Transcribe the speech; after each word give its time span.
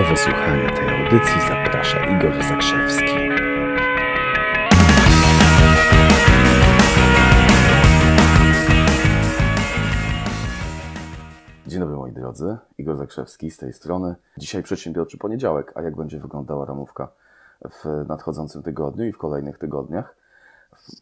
Do 0.00 0.06
wysłuchania 0.06 0.70
tej 0.70 0.88
audycji 0.88 1.40
zaprasza 1.48 2.06
Igor 2.06 2.44
Zakrzewski. 2.44 3.04
Dzień 11.66 11.80
dobry 11.80 11.96
moi 11.96 12.12
drodzy, 12.12 12.58
Igor 12.78 12.96
Zakrzewski 12.96 13.50
z 13.50 13.56
tej 13.56 13.72
strony. 13.72 14.14
Dzisiaj 14.36 14.62
przedsiębiorczy 14.62 15.18
poniedziałek, 15.18 15.72
a 15.74 15.82
jak 15.82 15.96
będzie 15.96 16.18
wyglądała 16.18 16.64
ramówka 16.64 17.08
w 17.70 18.04
nadchodzącym 18.08 18.62
tygodniu 18.62 19.04
i 19.04 19.12
w 19.12 19.18
kolejnych 19.18 19.58
tygodniach? 19.58 20.16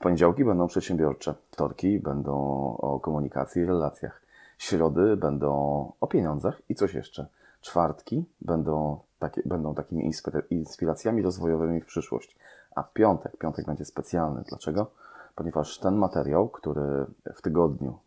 Poniedziałki 0.00 0.44
będą 0.44 0.66
przedsiębiorcze, 0.66 1.34
wtorki 1.50 1.98
będą 1.98 2.34
o 2.78 3.00
komunikacji 3.00 3.62
i 3.62 3.66
relacjach, 3.66 4.22
środy 4.58 5.16
będą 5.16 5.52
o 6.00 6.06
pieniądzach 6.06 6.62
i 6.68 6.74
coś 6.74 6.94
jeszcze. 6.94 7.26
Czwartki 7.61 8.25
będą, 8.40 9.00
takie, 9.18 9.43
będą 9.45 9.74
takimi 9.74 10.10
inspira- 10.10 10.42
inspiracjami 10.51 11.23
rozwojowymi 11.23 11.80
w 11.80 11.87
przyszłość, 11.87 12.37
a 12.74 12.82
piątek, 12.82 13.37
piątek 13.37 13.66
będzie 13.66 13.84
specjalny. 13.84 14.42
Dlaczego? 14.48 14.91
Ponieważ 15.34 15.79
ten 15.79 15.96
materiał, 15.96 16.48
który 16.48 17.06
w 17.34 17.42
tygodniu 17.42 17.98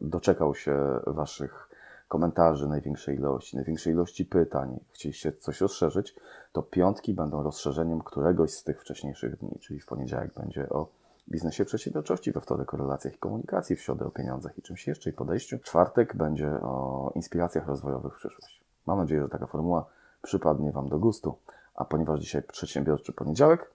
doczekał 0.00 0.54
się 0.54 1.00
Waszych 1.06 1.68
komentarzy 2.08 2.68
największej 2.68 3.16
ilości, 3.16 3.56
największej 3.56 3.92
ilości 3.92 4.24
pytań, 4.24 4.80
chcieliście 4.92 5.32
coś 5.32 5.60
rozszerzyć, 5.60 6.16
to 6.52 6.62
piątki 6.62 7.14
będą 7.14 7.42
rozszerzeniem 7.42 8.02
któregoś 8.02 8.50
z 8.50 8.64
tych 8.64 8.80
wcześniejszych 8.80 9.38
dni, 9.38 9.58
czyli 9.60 9.80
w 9.80 9.86
poniedziałek 9.86 10.34
będzie 10.34 10.68
o 10.68 10.88
biznesie 11.28 11.64
przedsiębiorczości, 11.64 12.32
we 12.32 12.40
wtorek 12.40 12.74
o 12.74 12.76
relacjach 12.76 13.14
i 13.14 13.18
komunikacji, 13.18 13.76
w 13.76 13.80
środę 13.80 14.06
o 14.06 14.10
pieniądzach 14.10 14.58
i 14.58 14.62
czymś 14.62 14.86
jeszcze 14.86 15.10
i 15.10 15.12
podejściu. 15.12 15.58
Czwartek 15.58 16.16
będzie 16.16 16.48
o 16.62 17.12
inspiracjach 17.14 17.66
rozwojowych 17.66 18.14
w 18.14 18.16
przyszłość. 18.16 18.61
Mam 18.86 18.98
nadzieję, 18.98 19.22
że 19.22 19.28
taka 19.28 19.46
formuła 19.46 19.84
przypadnie 20.22 20.72
Wam 20.72 20.88
do 20.88 20.98
gustu. 20.98 21.38
A 21.74 21.84
ponieważ 21.84 22.20
dzisiaj 22.20 22.42
przedsiębiorczy 22.42 23.12
poniedziałek, 23.12 23.70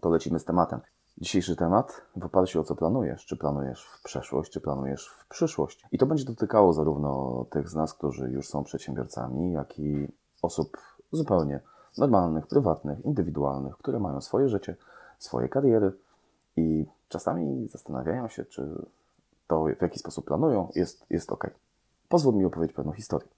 to 0.00 0.08
lecimy 0.08 0.38
z 0.38 0.44
tematem. 0.44 0.80
Dzisiejszy 1.18 1.56
temat 1.56 2.02
w 2.16 2.24
oparciu 2.24 2.60
o 2.60 2.64
co 2.64 2.76
planujesz. 2.76 3.26
Czy 3.26 3.36
planujesz 3.36 3.84
w 3.84 4.02
przeszłość, 4.02 4.52
czy 4.52 4.60
planujesz 4.60 5.08
w 5.08 5.28
przyszłość. 5.28 5.86
I 5.92 5.98
to 5.98 6.06
będzie 6.06 6.24
dotykało 6.24 6.72
zarówno 6.72 7.44
tych 7.50 7.68
z 7.68 7.74
nas, 7.74 7.94
którzy 7.94 8.30
już 8.30 8.48
są 8.48 8.64
przedsiębiorcami, 8.64 9.52
jak 9.52 9.78
i 9.78 10.08
osób 10.42 10.76
zupełnie 11.12 11.60
normalnych, 11.98 12.46
prywatnych, 12.46 13.04
indywidualnych, 13.04 13.76
które 13.76 14.00
mają 14.00 14.20
swoje 14.20 14.48
życie, 14.48 14.76
swoje 15.18 15.48
kariery 15.48 15.92
i 16.56 16.86
czasami 17.08 17.68
zastanawiają 17.68 18.28
się, 18.28 18.44
czy 18.44 18.68
to, 19.46 19.64
w 19.78 19.82
jaki 19.82 19.98
sposób 19.98 20.24
planują, 20.24 20.68
jest, 20.74 21.06
jest 21.10 21.32
ok. 21.32 21.50
Pozwól 22.08 22.34
mi 22.34 22.44
opowiedzieć 22.44 22.76
pewną 22.76 22.92
historię. 22.92 23.28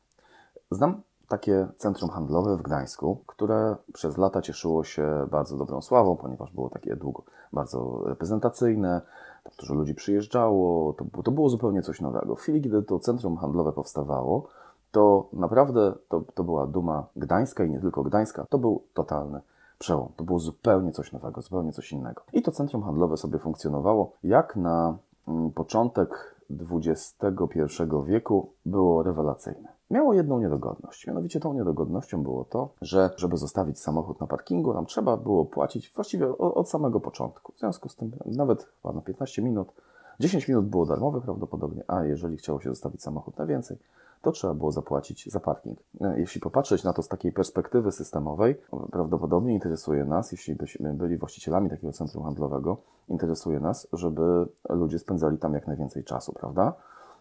Znam 0.71 1.03
takie 1.29 1.69
centrum 1.77 2.11
handlowe 2.11 2.57
w 2.57 2.63
Gdańsku, 2.63 3.19
które 3.27 3.77
przez 3.93 4.19
lata 4.19 4.43
cieszyło 4.43 4.85
się 4.85 5.27
bardzo 5.31 5.57
dobrą 5.57 5.83
sławą, 5.83 6.17
ponieważ 6.17 6.53
było 6.53 6.71
takie 6.71 6.97
długo 6.97 7.23
bardzo 7.53 8.03
reprezentacyjne, 8.07 9.01
tam 9.45 9.53
dużo 9.59 9.75
ludzi 9.75 9.95
przyjeżdżało, 9.95 10.93
to, 10.93 11.23
to 11.23 11.31
było 11.31 11.49
zupełnie 11.49 11.83
coś 11.83 12.01
nowego. 12.01 12.37
W 12.37 12.41
chwili, 12.41 12.63
kiedy 12.63 12.83
to 12.83 12.99
centrum 12.99 13.37
handlowe 13.37 13.73
powstawało, 13.73 14.49
to 14.93 15.29
naprawdę 15.33 15.95
to, 16.09 16.23
to 16.35 16.45
była 16.45 16.67
duma 16.67 17.07
Gdańska 17.17 17.65
i 17.65 17.71
nie 17.71 17.81
tylko 17.81 18.03
Gdańska, 18.03 18.47
to 18.49 18.59
był 18.59 18.83
totalny 18.95 19.41
przełom. 19.79 20.09
To 20.17 20.25
było 20.25 20.39
zupełnie 20.39 20.93
coś 20.93 21.13
nowego, 21.13 21.43
zupełnie 21.43 21.73
coś 21.73 21.93
innego. 21.93 22.23
I 22.33 22.43
to 22.43 22.53
centrum 22.53 22.83
handlowe 22.83 23.17
sobie 23.17 23.39
funkcjonowało 23.39 24.13
jak 24.23 24.57
na 24.57 24.97
mm, 25.29 25.51
początek 25.51 26.35
XXI 26.71 27.83
wieku 28.07 28.51
było 28.67 29.03
rewelacyjne. 29.03 29.74
Miało 29.91 30.15
jedną 30.15 30.41
niedogodność. 30.41 31.07
Mianowicie 31.07 31.41
tą 31.41 31.55
niedogodnością 31.55 32.23
było 32.23 32.45
to, 32.45 32.69
że 32.83 33.11
żeby 33.17 33.37
zostawić 33.37 33.81
samochód 33.81 34.21
na 34.21 34.27
parkingu, 34.27 34.75
nam 34.75 34.87
trzeba 34.87 35.17
było 35.17 35.45
płacić 35.45 35.93
właściwie 35.95 36.39
od 36.39 36.69
samego 36.69 37.01
początku. 37.01 37.53
W 37.53 37.59
związku 37.59 37.89
z 37.89 37.97
tym 37.97 38.13
nawet 38.27 38.69
chyba 38.83 38.95
na 38.95 39.01
15 39.01 39.43
minut, 39.43 39.73
10 40.21 40.49
minut 40.49 40.67
było 40.67 40.87
darmowe 40.87 41.21
prawdopodobnie, 41.21 41.85
a 41.87 42.05
jeżeli 42.05 42.37
chciało 42.37 42.61
się 42.61 42.71
zostawić 42.71 43.03
samochód 43.03 43.39
na 43.39 43.47
więcej, 43.47 43.79
to 44.23 44.33
trzeba 44.33 44.55
było 44.55 44.73
zapłacić 44.73 45.33
za 45.33 45.41
parking. 45.41 45.79
E, 46.01 46.21
Jeśli 46.21 46.41
popatrzeć 46.41 46.85
na 46.85 46.93
to 46.93 47.03
z 47.03 47.09
takiej 47.09 47.33
perspektywy 47.33 47.93
systemowej, 47.93 48.57
prawdopodobnie 48.93 49.55
interesuje 49.55 50.05
nas, 50.05 50.33
jeśli 50.33 50.55
byśmy 50.55 50.95
byli 50.95 51.17
właścicielami 51.17 51.71
takiego 51.71 51.93
centrum 51.93 52.25
handlowego, 52.25 52.77
interesuje 53.09 53.61
nas, 53.61 53.89
żeby 53.93 54.47
ludzie 54.69 54.99
spędzali 54.99 55.39
tam 55.39 55.55
jak 55.55 55.67
najwięcej 55.67 56.05
czasu, 56.05 56.33
prawda? 56.33 56.73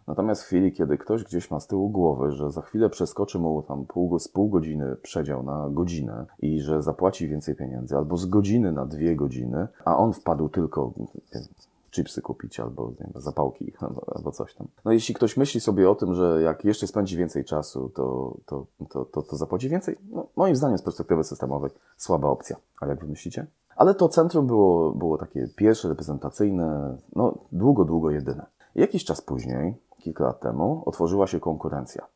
Natomiast 0.07 0.43
w 0.43 0.45
chwili, 0.45 0.71
kiedy 0.71 0.97
ktoś 0.97 1.23
gdzieś 1.23 1.51
ma 1.51 1.59
z 1.59 1.67
tyłu 1.67 1.89
głowy, 1.89 2.31
że 2.31 2.51
za 2.51 2.61
chwilę 2.61 2.89
przeskoczy 2.89 3.39
mu 3.39 3.61
tam 3.61 3.85
pół, 3.85 4.19
z 4.19 4.27
pół 4.27 4.49
godziny 4.49 4.95
przedział 4.95 5.43
na 5.43 5.69
godzinę 5.69 6.25
i 6.39 6.61
że 6.61 6.81
zapłaci 6.81 7.27
więcej 7.27 7.55
pieniędzy, 7.55 7.95
albo 7.97 8.17
z 8.17 8.25
godziny 8.25 8.71
na 8.71 8.85
dwie 8.85 9.15
godziny, 9.15 9.67
a 9.85 9.97
on 9.97 10.13
wpadł 10.13 10.49
tylko 10.49 10.93
chipsy 11.91 12.21
kupić 12.21 12.59
albo 12.59 12.89
nie 12.89 12.95
wiem, 12.99 13.13
albo 14.15 14.31
coś 14.31 14.53
tam. 14.53 14.67
No 14.85 14.91
jeśli 14.91 15.15
ktoś 15.15 15.37
myśli 15.37 15.61
sobie 15.61 15.89
o 15.89 15.95
tym, 15.95 16.13
że 16.13 16.41
jak 16.41 16.65
jeszcze 16.65 16.87
spędzi 16.87 17.17
więcej 17.17 17.45
czasu, 17.45 17.89
to, 17.95 18.37
to, 18.45 18.65
to, 18.89 19.05
to, 19.05 19.21
to 19.21 19.37
zapłaci 19.37 19.69
więcej, 19.69 19.97
no, 20.11 20.27
moim 20.35 20.55
zdaniem 20.55 20.77
z 20.77 20.81
perspektywy 20.81 21.23
systemowej 21.23 21.71
słaba 21.97 22.27
opcja. 22.27 22.55
A 22.81 22.87
jak 22.87 22.99
wy 22.99 23.07
myślicie? 23.07 23.45
Ale 23.75 23.95
to 23.95 24.09
centrum 24.09 24.47
było, 24.47 24.91
było 24.91 25.17
takie 25.17 25.47
pierwsze, 25.55 25.89
reprezentacyjne, 25.89 26.97
no 27.15 27.37
długo, 27.51 27.85
długo 27.85 28.11
jedyne. 28.11 28.45
Jakiś 28.75 29.05
czas 29.05 29.21
później, 29.21 29.75
kilka 30.03 30.23
lat 30.23 30.39
temu, 30.39 30.83
otworzyła 30.85 31.27
się 31.27 31.39
konkurencja. 31.39 32.07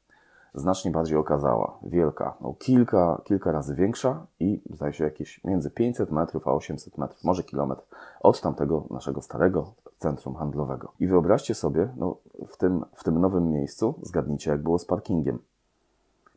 Znacznie 0.54 0.92
bardziej 0.92 1.18
okazała, 1.18 1.80
wielka, 1.84 2.34
no 2.42 2.54
kilka, 2.60 3.22
kilka 3.24 3.52
razy 3.52 3.76
większa 3.76 4.26
i 4.40 4.62
zdaje 4.74 4.94
się 4.94 5.04
jakieś 5.04 5.44
między 5.44 5.72
500 5.72 6.12
metrów 6.12 6.48
a 6.48 6.52
800 6.52 6.98
metrów, 6.98 7.24
może 7.24 7.44
kilometr 7.44 7.84
od 8.22 8.42
tamtego 8.42 8.84
naszego 8.90 9.22
starego 9.22 9.74
centrum 9.98 10.36
handlowego. 10.36 10.92
I 11.00 11.08
wyobraźcie 11.08 11.56
sobie, 11.56 11.90
no, 11.98 12.16
w, 12.48 12.58
tym, 12.58 12.86
w 12.94 13.04
tym 13.04 13.22
nowym 13.22 13.52
miejscu, 13.52 14.00
zgadnijcie 14.02 14.52
jak 14.52 14.64
było 14.64 14.80
z 14.80 14.86
parkingiem. 14.86 15.40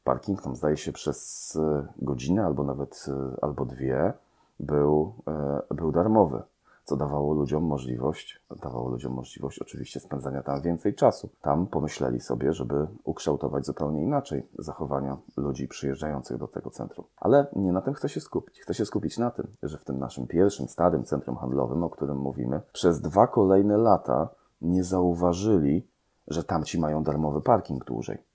Parking 0.05 0.43
tam 0.43 0.57
zdaje 0.57 0.77
się 0.77 0.93
przez 0.93 1.57
e, 1.57 1.87
godzinę 1.99 2.45
albo 2.45 2.65
nawet 2.65 3.07
e, 3.09 3.45
albo 3.45 3.65
dwie 3.65 4.13
był, 4.61 5.13
e, 5.29 5.75
był 5.75 5.93
darmowy, 5.93 6.43
co 6.91 6.97
dawało 6.97 7.35
ludziom 7.35 7.65
możliwość, 7.65 8.43
dawało 8.63 8.89
ludziom 8.89 9.13
możliwość 9.13 9.59
oczywiście 9.59 10.01
spędzania 10.01 10.43
tam 10.43 10.61
więcej 10.61 10.95
czasu. 10.95 11.29
Tam 11.43 11.67
pomyśleli 11.67 12.21
sobie, 12.21 12.53
żeby 12.53 12.87
ukształtować 13.05 13.67
zupełnie 13.67 14.03
inaczej 14.03 14.47
zachowania 14.59 15.17
ludzi 15.37 15.69
przyjeżdżających 15.69 16.37
do 16.37 16.49
tego 16.49 16.71
centrum. 16.71 17.07
Ale 17.17 17.47
nie 17.57 17.73
na 17.73 17.81
tym 17.81 17.95
chcę 17.95 18.09
się 18.09 18.21
skupić. 18.21 18.61
Chcę 18.61 18.75
się 18.75 18.87
skupić 18.87 19.19
na 19.19 19.31
tym, 19.31 19.47
że 19.63 19.79
w 19.79 19.85
tym 19.85 19.99
naszym 19.99 20.27
pierwszym, 20.27 20.69
starym 20.69 21.05
centrum 21.05 21.37
handlowym, 21.37 21.83
o 21.83 21.91
którym 21.91 22.19
mówimy, 22.19 22.61
przez 22.73 23.01
dwa 23.01 23.27
kolejne 23.27 23.77
lata 23.77 24.29
nie 24.63 24.85
zauważyli, 24.85 25.87
że 26.29 26.45
tamci 26.45 26.81
mają 26.81 27.03
darmowy 27.03 27.41
parking 27.41 27.85
dłużej. 27.85 28.30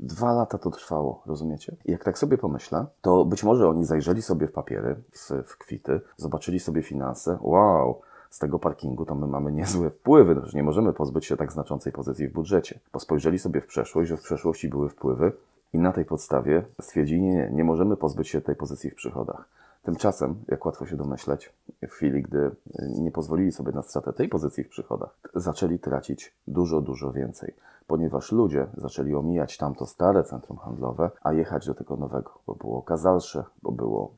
Dwa 0.00 0.32
lata 0.32 0.58
to 0.58 0.70
trwało, 0.70 1.22
rozumiecie? 1.26 1.76
I 1.84 1.92
jak 1.92 2.04
tak 2.04 2.18
sobie 2.18 2.38
pomyślę, 2.38 2.86
to 3.02 3.24
być 3.24 3.44
może 3.44 3.68
oni 3.68 3.84
zajrzeli 3.84 4.22
sobie 4.22 4.46
w 4.46 4.52
papiery, 4.52 4.96
w, 5.44 5.56
kwity, 5.58 6.00
zobaczyli 6.16 6.60
sobie 6.60 6.82
finanse. 6.82 7.38
Wow, 7.40 8.00
z 8.30 8.38
tego 8.38 8.58
parkingu 8.58 9.04
to 9.04 9.14
my 9.14 9.26
mamy 9.26 9.52
niezłe 9.52 9.90
wpływy, 9.90 10.34
no, 10.34 10.42
nie 10.54 10.62
możemy 10.62 10.92
pozbyć 10.92 11.26
się 11.26 11.36
tak 11.36 11.52
znaczącej 11.52 11.92
pozycji 11.92 12.28
w 12.28 12.32
budżecie. 12.32 12.78
Bo 12.92 13.00
spojrzeli 13.00 13.38
sobie 13.38 13.60
w 13.60 13.66
przeszłość, 13.66 14.08
że 14.08 14.16
w 14.16 14.22
przeszłości 14.22 14.68
były 14.68 14.88
wpływy 14.88 15.32
i 15.72 15.78
na 15.78 15.92
tej 15.92 16.04
podstawie 16.04 16.64
stwierdzili, 16.80 17.22
nie, 17.22 17.32
nie, 17.32 17.50
nie 17.52 17.64
możemy 17.64 17.96
pozbyć 17.96 18.28
się 18.28 18.40
tej 18.40 18.56
pozycji 18.56 18.90
w 18.90 18.94
przychodach. 18.94 19.44
Tymczasem, 19.82 20.44
jak 20.48 20.66
łatwo 20.66 20.86
się 20.86 20.96
domyśleć, 20.96 21.52
w 21.82 21.90
chwili, 21.90 22.22
gdy 22.22 22.50
nie 22.78 23.10
pozwolili 23.10 23.52
sobie 23.52 23.72
na 23.72 23.82
stratę 23.82 24.12
tej 24.12 24.28
pozycji 24.28 24.64
w 24.64 24.68
przychodach, 24.68 25.18
zaczęli 25.34 25.78
tracić 25.78 26.34
dużo, 26.46 26.80
dużo 26.80 27.12
więcej, 27.12 27.54
ponieważ 27.86 28.32
ludzie 28.32 28.66
zaczęli 28.76 29.14
omijać 29.14 29.56
tamto 29.56 29.86
stare 29.86 30.24
centrum 30.24 30.58
handlowe, 30.58 31.10
a 31.22 31.32
jechać 31.32 31.66
do 31.66 31.74
tego 31.74 31.96
nowego, 31.96 32.38
bo 32.46 32.54
było 32.54 32.82
kazalsze, 32.82 33.44
bo 33.62 33.72
było 33.72 34.14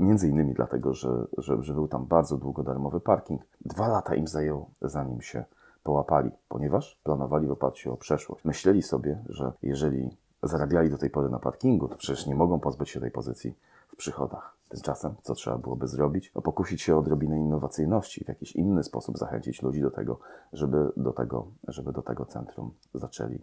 między 0.00 0.28
innymi 0.28 0.54
dlatego, 0.54 0.94
że, 0.94 1.26
że, 1.38 1.62
że 1.62 1.74
był 1.74 1.88
tam 1.88 2.06
bardzo 2.06 2.36
długo 2.36 2.62
darmowy 2.62 3.00
parking. 3.00 3.42
Dwa 3.64 3.88
lata 3.88 4.14
im 4.14 4.26
zajęło, 4.26 4.70
zanim 4.82 5.22
się 5.22 5.44
połapali, 5.82 6.30
ponieważ 6.48 7.00
planowali 7.04 7.46
w 7.46 7.50
oparciu 7.50 7.92
o 7.92 7.96
przeszłość. 7.96 8.44
Myśleli 8.44 8.82
sobie, 8.82 9.18
że 9.28 9.52
jeżeli 9.62 10.10
zarabiali 10.46 10.90
do 10.90 10.98
tej 10.98 11.10
pory 11.10 11.28
na 11.28 11.38
parkingu, 11.38 11.88
to 11.88 11.96
przecież 11.96 12.26
nie 12.26 12.34
mogą 12.34 12.60
pozbyć 12.60 12.90
się 12.90 13.00
tej 13.00 13.10
pozycji 13.10 13.54
w 13.88 13.96
przychodach. 13.96 14.56
Tymczasem, 14.68 15.14
co 15.22 15.34
trzeba 15.34 15.58
byłoby 15.58 15.88
zrobić? 15.88 16.32
No, 16.34 16.42
pokusić 16.42 16.82
się 16.82 16.96
o 16.96 16.98
odrobinę 16.98 17.38
innowacyjności, 17.38 18.24
w 18.24 18.28
jakiś 18.28 18.56
inny 18.56 18.84
sposób 18.84 19.18
zachęcić 19.18 19.62
ludzi 19.62 19.82
do 19.82 19.90
tego, 19.90 20.18
żeby 20.52 20.92
do 20.96 21.12
tego, 21.12 21.46
żeby 21.68 21.92
do 21.92 22.02
tego 22.02 22.24
centrum 22.24 22.70
zaczęli 22.94 23.38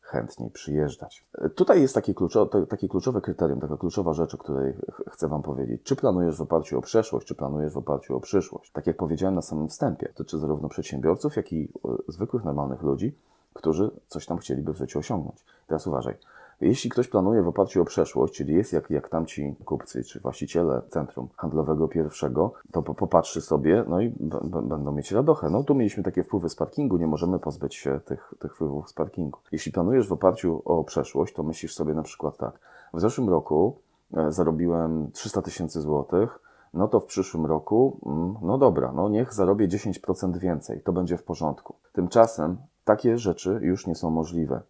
chętniej 0.00 0.50
przyjeżdżać. 0.50 1.26
Tutaj 1.54 1.80
jest 1.82 1.94
takie, 1.94 2.14
kluczo, 2.14 2.46
to, 2.46 2.66
takie 2.66 2.88
kluczowe 2.88 3.20
kryterium, 3.20 3.60
taka 3.60 3.76
kluczowa 3.76 4.14
rzecz, 4.14 4.34
o 4.34 4.38
której 4.38 4.72
ch- 4.72 5.02
chcę 5.12 5.28
Wam 5.28 5.42
powiedzieć. 5.42 5.82
Czy 5.82 5.96
planujesz 5.96 6.36
w 6.36 6.42
oparciu 6.42 6.78
o 6.78 6.82
przeszłość, 6.82 7.26
czy 7.26 7.34
planujesz 7.34 7.72
w 7.72 7.78
oparciu 7.78 8.16
o 8.16 8.20
przyszłość? 8.20 8.72
Tak 8.72 8.86
jak 8.86 8.96
powiedziałem 8.96 9.34
na 9.34 9.42
samym 9.42 9.68
wstępie, 9.68 10.08
dotyczy 10.08 10.38
zarówno 10.38 10.68
przedsiębiorców, 10.68 11.36
jak 11.36 11.52
i 11.52 11.64
e, 11.64 11.88
zwykłych, 12.08 12.44
normalnych 12.44 12.82
ludzi, 12.82 13.14
którzy 13.54 13.90
coś 14.08 14.26
tam 14.26 14.38
chcieliby 14.38 14.72
w 14.72 14.76
życiu 14.76 14.98
osiągnąć. 14.98 15.44
Teraz 15.66 15.86
uważaj. 15.86 16.14
Jeśli 16.60 16.90
ktoś 16.90 17.08
planuje 17.08 17.42
w 17.42 17.48
oparciu 17.48 17.82
o 17.82 17.84
przeszłość, 17.84 18.34
czyli 18.34 18.54
jest 18.54 18.72
jak, 18.72 18.90
jak 18.90 19.08
tamci 19.08 19.56
kupcy 19.64 20.04
czy 20.04 20.20
właściciele 20.20 20.82
centrum 20.88 21.28
handlowego 21.36 21.88
pierwszego, 21.88 22.52
to 22.72 22.82
po, 22.82 22.94
popatrzy 22.94 23.40
sobie, 23.40 23.84
no 23.88 24.00
i 24.00 24.14
będą 24.62 24.92
mieć 24.92 25.12
radochę. 25.12 25.50
No 25.50 25.62
tu 25.62 25.74
mieliśmy 25.74 26.02
takie 26.02 26.22
wpływy 26.22 26.48
z 26.48 26.54
parkingu, 26.54 26.96
nie 26.96 27.06
możemy 27.06 27.38
pozbyć 27.38 27.74
się 27.74 28.00
tych, 28.04 28.34
tych 28.38 28.54
wpływów 28.54 28.88
z 28.88 28.92
parkingu. 28.92 29.38
Jeśli 29.52 29.72
planujesz 29.72 30.08
w 30.08 30.12
oparciu 30.12 30.62
o 30.64 30.84
przeszłość, 30.84 31.34
to 31.34 31.42
myślisz 31.42 31.74
sobie 31.74 31.94
na 31.94 32.02
przykład 32.02 32.36
tak. 32.36 32.58
W 32.94 33.00
zeszłym 33.00 33.28
roku 33.28 33.76
e, 34.16 34.32
zarobiłem 34.32 35.10
300 35.12 35.42
tysięcy 35.42 35.80
złotych, 35.80 36.38
no 36.74 36.88
to 36.88 37.00
w 37.00 37.06
przyszłym 37.06 37.46
roku, 37.46 38.00
mm, 38.06 38.34
no 38.42 38.58
dobra, 38.58 38.92
no 38.92 39.08
niech 39.08 39.34
zarobię 39.34 39.68
10% 39.68 40.38
więcej, 40.38 40.80
to 40.80 40.92
będzie 40.92 41.16
w 41.16 41.22
porządku. 41.22 41.74
Tymczasem 41.92 42.56
takie 42.84 43.18
rzeczy 43.18 43.60
już 43.62 43.86
nie 43.86 43.94
są 43.94 44.10
możliwe. 44.10 44.62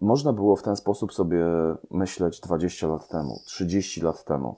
Można 0.00 0.32
było 0.32 0.56
w 0.56 0.62
ten 0.62 0.76
sposób 0.76 1.12
sobie 1.12 1.44
myśleć 1.90 2.40
20 2.40 2.86
lat 2.86 3.08
temu, 3.08 3.40
30 3.44 4.00
lat 4.00 4.24
temu. 4.24 4.56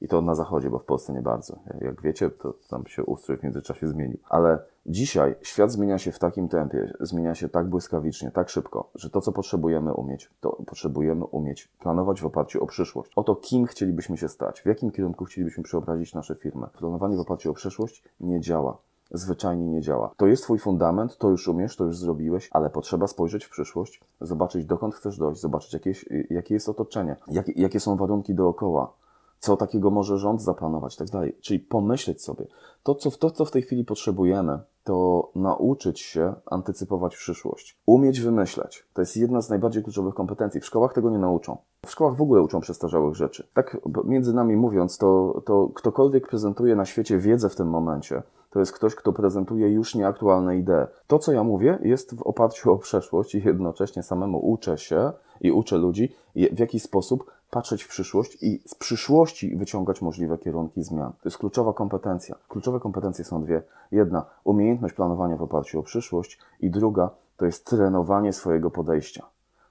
I 0.00 0.08
to 0.08 0.20
na 0.20 0.34
zachodzie, 0.34 0.70
bo 0.70 0.78
w 0.78 0.84
Polsce 0.84 1.12
nie 1.12 1.22
bardzo. 1.22 1.58
Jak 1.80 2.02
wiecie, 2.02 2.30
to 2.30 2.54
tam 2.68 2.86
się 2.86 3.04
ustrój 3.04 3.36
w 3.36 3.42
międzyczasie 3.42 3.88
zmienił. 3.88 4.18
Ale 4.28 4.58
dzisiaj 4.86 5.34
świat 5.42 5.72
zmienia 5.72 5.98
się 5.98 6.12
w 6.12 6.18
takim 6.18 6.48
tempie, 6.48 6.92
zmienia 7.00 7.34
się 7.34 7.48
tak 7.48 7.66
błyskawicznie, 7.66 8.30
tak 8.30 8.48
szybko, 8.48 8.90
że 8.94 9.10
to, 9.10 9.20
co 9.20 9.32
potrzebujemy 9.32 9.94
umieć, 9.94 10.30
to 10.40 10.50
potrzebujemy 10.66 11.24
umieć 11.24 11.68
planować 11.80 12.20
w 12.20 12.26
oparciu 12.26 12.64
o 12.64 12.66
przyszłość. 12.66 13.12
O 13.16 13.22
to, 13.22 13.36
kim 13.36 13.66
chcielibyśmy 13.66 14.16
się 14.16 14.28
stać, 14.28 14.60
w 14.60 14.66
jakim 14.66 14.90
kierunku 14.90 15.24
chcielibyśmy 15.24 15.62
przeobrazić 15.62 16.14
nasze 16.14 16.34
firmy. 16.34 16.66
Planowanie 16.78 17.16
w 17.16 17.20
oparciu 17.20 17.50
o 17.50 17.54
przyszłość 17.54 18.02
nie 18.20 18.40
działa. 18.40 18.78
Zwyczajnie 19.10 19.66
nie 19.66 19.80
działa. 19.80 20.10
To 20.16 20.26
jest 20.26 20.42
Twój 20.42 20.58
fundament, 20.58 21.18
to 21.18 21.28
już 21.28 21.48
umiesz, 21.48 21.76
to 21.76 21.84
już 21.84 21.98
zrobiłeś, 21.98 22.48
ale 22.52 22.70
potrzeba 22.70 23.06
spojrzeć 23.06 23.44
w 23.44 23.50
przyszłość, 23.50 24.00
zobaczyć 24.20 24.64
dokąd 24.64 24.94
chcesz 24.94 25.18
dojść, 25.18 25.40
zobaczyć 25.40 25.72
jakieś, 25.72 26.04
jakie 26.30 26.54
jest 26.54 26.68
otoczenie, 26.68 27.16
jakie, 27.28 27.52
jakie 27.56 27.80
są 27.80 27.96
warunki 27.96 28.34
dookoła, 28.34 28.92
co 29.38 29.56
takiego 29.56 29.90
może 29.90 30.18
rząd 30.18 30.42
zaplanować, 30.42 30.96
tak 30.96 31.08
dalej. 31.08 31.36
Czyli 31.40 31.60
pomyśleć 31.60 32.22
sobie, 32.22 32.46
to 32.82 32.94
co, 32.94 33.10
to, 33.10 33.30
co 33.30 33.44
w 33.44 33.50
tej 33.50 33.62
chwili 33.62 33.84
potrzebujemy, 33.84 34.58
to 34.84 35.30
nauczyć 35.34 36.00
się 36.00 36.34
antycypować 36.46 37.16
przyszłość. 37.16 37.78
Umieć 37.86 38.20
wymyślać. 38.20 38.86
To 38.94 39.02
jest 39.02 39.16
jedna 39.16 39.42
z 39.42 39.50
najbardziej 39.50 39.82
kluczowych 39.82 40.14
kompetencji. 40.14 40.60
W 40.60 40.66
szkołach 40.66 40.92
tego 40.92 41.10
nie 41.10 41.18
nauczą. 41.18 41.56
W 41.86 41.90
szkołach 41.90 42.16
w 42.16 42.22
ogóle 42.22 42.42
uczą 42.42 42.60
przestarzałych 42.60 43.14
rzeczy. 43.14 43.48
Tak 43.54 43.76
między 44.04 44.34
nami 44.34 44.56
mówiąc, 44.56 44.98
to, 44.98 45.42
to 45.44 45.68
ktokolwiek 45.74 46.28
prezentuje 46.28 46.76
na 46.76 46.84
świecie 46.84 47.18
wiedzę 47.18 47.48
w 47.48 47.56
tym 47.56 47.68
momencie, 47.68 48.22
to 48.56 48.60
jest 48.60 48.72
ktoś, 48.72 48.94
kto 48.94 49.12
prezentuje 49.12 49.68
już 49.68 49.94
nieaktualne 49.94 50.56
idee. 50.56 50.86
To, 51.06 51.18
co 51.18 51.32
ja 51.32 51.44
mówię, 51.44 51.78
jest 51.82 52.14
w 52.14 52.22
oparciu 52.22 52.72
o 52.72 52.78
przeszłość 52.78 53.34
i 53.34 53.42
jednocześnie 53.44 54.02
samemu 54.02 54.50
uczę 54.50 54.78
się 54.78 55.12
i 55.40 55.52
uczę 55.52 55.78
ludzi, 55.78 56.14
w 56.52 56.58
jaki 56.58 56.80
sposób 56.80 57.30
patrzeć 57.50 57.82
w 57.82 57.88
przyszłość 57.88 58.42
i 58.42 58.62
z 58.66 58.74
przyszłości 58.74 59.56
wyciągać 59.56 60.02
możliwe 60.02 60.38
kierunki 60.38 60.82
zmian. 60.82 61.12
To 61.12 61.28
jest 61.28 61.38
kluczowa 61.38 61.72
kompetencja. 61.72 62.34
Kluczowe 62.48 62.80
kompetencje 62.80 63.24
są 63.24 63.42
dwie. 63.42 63.62
Jedna, 63.92 64.24
umiejętność 64.44 64.94
planowania 64.94 65.36
w 65.36 65.42
oparciu 65.42 65.80
o 65.80 65.82
przyszłość 65.82 66.38
i 66.60 66.70
druga, 66.70 67.10
to 67.36 67.46
jest 67.46 67.66
trenowanie 67.66 68.32
swojego 68.32 68.70
podejścia. 68.70 69.26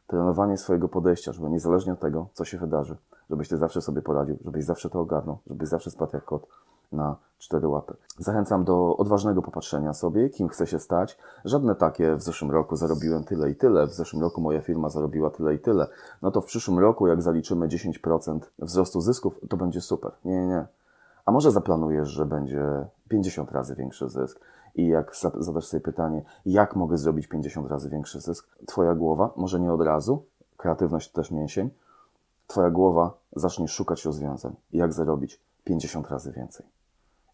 Trenowanie 0.07 0.57
swojego 0.57 0.87
podejścia, 0.87 1.31
żeby 1.31 1.49
niezależnie 1.49 1.93
od 1.93 1.99
tego, 1.99 2.27
co 2.33 2.45
się 2.45 2.57
wydarzy, 2.57 2.97
żebyś 3.29 3.49
ty 3.49 3.57
zawsze 3.57 3.81
sobie 3.81 4.01
poradził, 4.01 4.37
żebyś 4.45 4.65
zawsze 4.65 4.89
to 4.89 4.99
ogarnął, 4.99 5.37
żebyś 5.47 5.69
zawsze 5.69 5.91
spadł 5.91 6.11
jak 6.13 6.25
kot 6.25 6.47
na 6.91 7.15
cztery 7.37 7.67
łapy. 7.67 7.95
Zachęcam 8.19 8.63
do 8.63 8.97
odważnego 8.97 9.41
popatrzenia 9.41 9.93
sobie, 9.93 10.29
kim 10.29 10.47
chcę 10.47 10.67
się 10.67 10.79
stać. 10.79 11.17
Żadne 11.45 11.75
takie 11.75 12.15
w 12.15 12.21
zeszłym 12.21 12.51
roku 12.51 12.75
zarobiłem 12.75 13.23
tyle 13.23 13.49
i 13.49 13.55
tyle, 13.55 13.87
w 13.87 13.93
zeszłym 13.93 14.21
roku 14.21 14.41
moja 14.41 14.61
firma 14.61 14.89
zarobiła 14.89 15.29
tyle 15.29 15.55
i 15.55 15.59
tyle. 15.59 15.87
No 16.21 16.31
to 16.31 16.41
w 16.41 16.45
przyszłym 16.45 16.79
roku, 16.79 17.07
jak 17.07 17.21
zaliczymy 17.21 17.67
10% 17.67 18.39
wzrostu 18.59 19.01
zysków, 19.01 19.39
to 19.49 19.57
będzie 19.57 19.81
super. 19.81 20.11
Nie, 20.25 20.33
nie, 20.33 20.47
nie. 20.47 20.65
A 21.25 21.31
może 21.31 21.51
zaplanujesz, 21.51 22.09
że 22.09 22.25
będzie 22.25 22.87
50 23.09 23.51
razy 23.51 23.75
większy 23.75 24.09
zysk 24.09 24.39
i 24.75 24.87
jak 24.87 25.15
za- 25.15 25.31
zadasz 25.39 25.65
sobie 25.65 25.81
pytanie, 25.81 26.23
jak 26.45 26.75
mogę 26.75 26.97
zrobić 26.97 27.27
50 27.27 27.67
razy 27.67 27.89
większy 27.89 28.21
zysk, 28.21 28.47
twoja 28.65 28.95
głowa, 28.95 29.33
może 29.35 29.59
nie 29.59 29.73
od 29.73 29.81
razu, 29.81 30.25
kreatywność 30.57 31.11
to 31.11 31.15
też 31.21 31.31
mięsień, 31.31 31.69
twoja 32.47 32.69
głowa 32.69 33.13
zacznie 33.35 33.67
szukać 33.67 34.05
rozwiązań, 34.05 34.55
jak 34.73 34.93
zarobić 34.93 35.41
50 35.65 36.07
razy 36.07 36.31
więcej. 36.31 36.65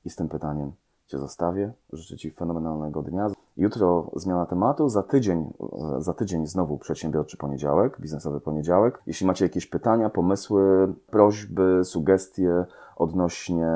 I 0.06 0.10
z 0.10 0.16
tym 0.16 0.30
pytaniem 0.30 0.72
Cię 1.07 1.19
zostawię. 1.19 1.74
Życzę 1.94 2.18
Ci 2.18 2.31
fenomenalnego 2.31 3.01
dnia. 3.01 3.28
Jutro 3.57 4.12
zmiana 4.16 4.45
tematu, 4.45 4.89
za 4.89 5.04
tydzień, 5.04 5.54
za 6.00 6.13
tydzień 6.13 6.48
znowu 6.48 6.78
przedsiębiorczy 6.78 7.38
poniedziałek, 7.38 8.01
biznesowy 8.01 8.42
poniedziałek. 8.42 9.01
Jeśli 9.07 9.28
macie 9.28 9.45
jakieś 9.45 9.66
pytania, 9.66 10.10
pomysły, 10.10 10.94
prośby, 11.07 11.81
sugestie 11.83 12.66
odnośnie 12.95 13.68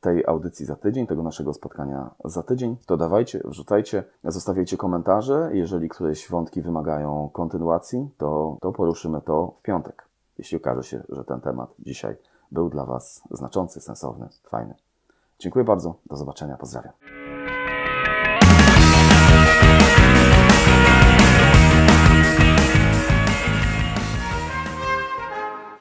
tej 0.00 0.26
audycji 0.26 0.66
za 0.66 0.76
tydzień, 0.76 1.06
tego 1.06 1.22
naszego 1.22 1.54
spotkania 1.54 2.10
za 2.24 2.42
tydzień, 2.42 2.76
to 2.86 2.96
dawajcie, 2.96 3.40
wrzucajcie, 3.44 4.04
zostawiajcie 4.24 4.76
komentarze. 4.76 5.50
Jeżeli 5.52 5.88
któreś 5.88 6.30
wątki 6.30 6.62
wymagają 6.62 7.30
kontynuacji, 7.32 8.10
to, 8.18 8.56
to 8.60 8.72
poruszymy 8.72 9.20
to 9.20 9.54
w 9.58 9.62
piątek. 9.62 10.08
Jeśli 10.38 10.56
okaże 10.56 10.82
się, 10.82 11.02
że 11.08 11.24
ten 11.24 11.40
temat 11.40 11.74
dzisiaj 11.78 12.16
był 12.52 12.70
dla 12.70 12.86
Was 12.86 13.22
znaczący, 13.30 13.80
sensowny, 13.80 14.28
fajny. 14.50 14.74
Dziękuję 15.38 15.64
bardzo. 15.64 15.94
Do 16.06 16.16
zobaczenia. 16.16 16.56
Pozdrawiam. 16.56 16.92